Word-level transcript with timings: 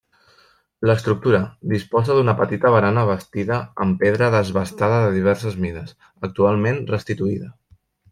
L'estructura 0.89 1.41
disposa 1.73 2.15
d'una 2.19 2.33
petita 2.39 2.71
barana 2.75 3.03
bastida 3.09 3.59
amb 3.85 4.01
pedra 4.05 4.31
desbastada 4.37 4.97
de 5.07 5.13
diverses 5.19 5.59
mides, 5.67 5.95
actualment 6.29 6.81
restituïda. 6.95 7.53